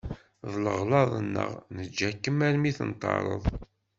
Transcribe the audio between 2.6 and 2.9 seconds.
i